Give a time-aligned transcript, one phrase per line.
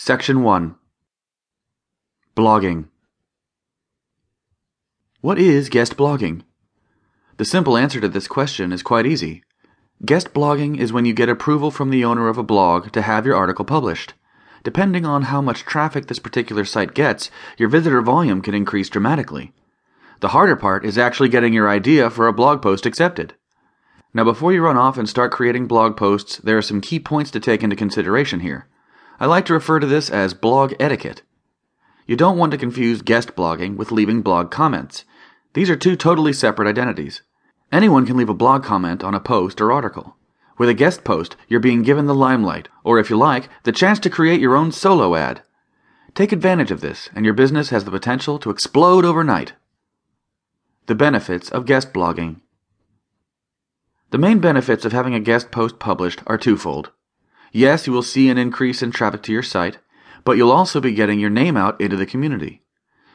[0.00, 0.76] Section 1
[2.36, 2.84] Blogging
[5.22, 6.42] What is guest blogging?
[7.36, 9.42] The simple answer to this question is quite easy.
[10.06, 13.26] Guest blogging is when you get approval from the owner of a blog to have
[13.26, 14.14] your article published.
[14.62, 17.28] Depending on how much traffic this particular site gets,
[17.58, 19.52] your visitor volume can increase dramatically.
[20.20, 23.34] The harder part is actually getting your idea for a blog post accepted.
[24.14, 27.32] Now, before you run off and start creating blog posts, there are some key points
[27.32, 28.68] to take into consideration here.
[29.20, 31.22] I like to refer to this as blog etiquette.
[32.06, 35.04] You don't want to confuse guest blogging with leaving blog comments.
[35.54, 37.22] These are two totally separate identities.
[37.72, 40.16] Anyone can leave a blog comment on a post or article.
[40.56, 43.98] With a guest post, you're being given the limelight, or if you like, the chance
[44.00, 45.42] to create your own solo ad.
[46.14, 49.52] Take advantage of this, and your business has the potential to explode overnight.
[50.86, 52.40] The benefits of guest blogging.
[54.10, 56.92] The main benefits of having a guest post published are twofold.
[57.52, 59.78] Yes, you will see an increase in traffic to your site,
[60.24, 62.62] but you'll also be getting your name out into the community.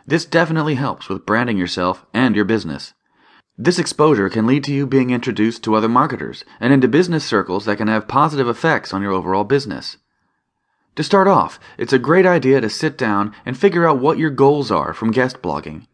[0.06, 2.94] This definitely helps with branding yourself and your business.
[3.58, 7.66] This exposure can lead to you being introduced to other marketers and into business circles
[7.66, 9.98] that can have positive effects on your overall business.
[10.96, 14.30] To start off, it's a great idea to sit down and figure out what your
[14.30, 15.88] goals are from guest blogging.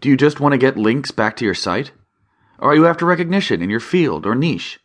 [0.00, 1.92] Do you just want to get links back to your site?
[2.58, 4.80] Or are you after recognition in your field or niche?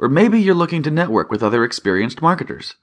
[0.00, 2.74] Or maybe you're looking to network with other experienced marketers.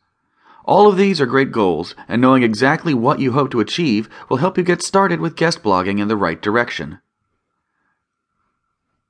[0.66, 4.38] All of these are great goals, and knowing exactly what you hope to achieve will
[4.38, 7.00] help you get started with guest blogging in the right direction.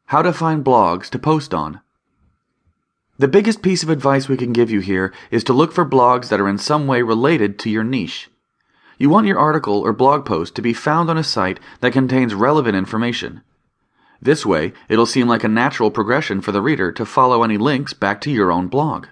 [0.06, 1.82] How to find blogs to post on.
[3.18, 6.30] The biggest piece of advice we can give you here is to look for blogs
[6.30, 8.30] that are in some way related to your niche.
[8.98, 12.34] You want your article or blog post to be found on a site that contains
[12.34, 13.42] relevant information.
[14.22, 17.94] This way, it'll seem like a natural progression for the reader to follow any links
[17.94, 19.08] back to your own blog.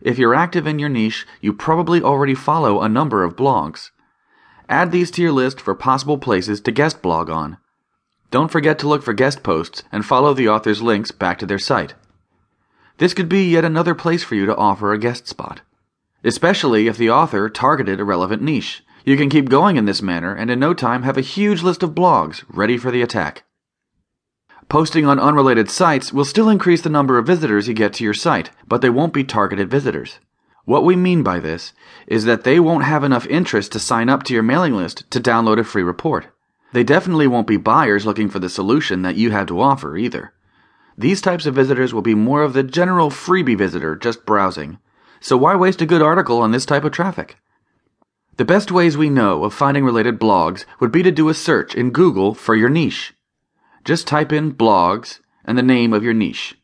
[0.00, 3.90] If you're active in your niche, you probably already follow a number of blogs.
[4.68, 7.58] Add these to your list for possible places to guest blog on.
[8.30, 11.58] Don't forget to look for guest posts and follow the author's links back to their
[11.58, 11.94] site.
[12.98, 15.60] This could be yet another place for you to offer a guest spot.
[16.24, 18.82] Especially if the author targeted a relevant niche.
[19.04, 21.82] You can keep going in this manner and in no time have a huge list
[21.82, 23.44] of blogs ready for the attack.
[24.72, 28.14] Posting on unrelated sites will still increase the number of visitors you get to your
[28.14, 30.18] site, but they won't be targeted visitors.
[30.64, 31.74] What we mean by this
[32.06, 35.20] is that they won't have enough interest to sign up to your mailing list to
[35.20, 36.28] download a free report.
[36.72, 40.32] They definitely won't be buyers looking for the solution that you have to offer either.
[40.96, 44.78] These types of visitors will be more of the general freebie visitor just browsing.
[45.20, 47.36] So why waste a good article on this type of traffic?
[48.38, 51.74] The best ways we know of finding related blogs would be to do a search
[51.74, 53.12] in Google for your niche.
[53.84, 56.56] Just type in blogs and the name of your niche.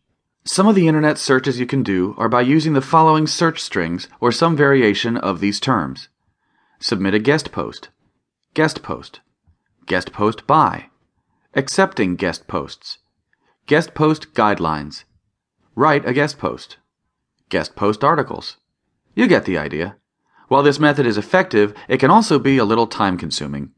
[0.44, 4.08] Some of the internet searches you can do are by using the following search strings
[4.20, 6.08] or some variation of these terms.
[6.78, 7.88] Submit a guest post.
[8.54, 9.20] Guest post.
[9.86, 10.86] Guest post by.
[11.54, 12.98] Accepting guest posts.
[13.66, 15.04] Guest post guidelines.
[15.74, 16.76] Write a guest post.
[17.48, 18.58] Guest post articles.
[19.14, 19.96] You get the idea.
[20.46, 23.72] While this method is effective, it can also be a little time consuming.